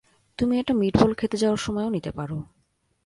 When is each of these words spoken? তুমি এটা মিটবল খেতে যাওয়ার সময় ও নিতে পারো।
তুমি 0.39 0.53
এটা 0.59 0.73
মিটবল 0.73 1.11
খেতে 1.13 1.37
যাওয়ার 1.37 1.61
সময় 1.65 1.85
ও 1.85 1.89
নিতে 1.89 2.11
পারো। 2.11 2.37